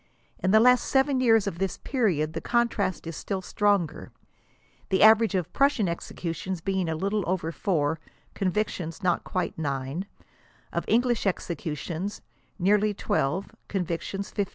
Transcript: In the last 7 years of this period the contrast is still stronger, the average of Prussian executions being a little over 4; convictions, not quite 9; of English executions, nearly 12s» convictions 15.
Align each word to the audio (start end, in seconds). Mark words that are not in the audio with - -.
In 0.39 0.49
the 0.49 0.59
last 0.59 0.85
7 0.87 1.21
years 1.21 1.45
of 1.45 1.59
this 1.59 1.77
period 1.77 2.33
the 2.33 2.41
contrast 2.41 3.05
is 3.05 3.15
still 3.15 3.43
stronger, 3.43 4.11
the 4.89 5.03
average 5.03 5.35
of 5.35 5.53
Prussian 5.53 5.87
executions 5.87 6.59
being 6.59 6.89
a 6.89 6.95
little 6.95 7.23
over 7.29 7.51
4; 7.51 7.99
convictions, 8.33 9.03
not 9.03 9.23
quite 9.23 9.59
9; 9.59 10.07
of 10.73 10.85
English 10.87 11.27
executions, 11.27 12.23
nearly 12.57 12.95
12s» 12.95 13.51
convictions 13.67 14.31
15. 14.31 14.47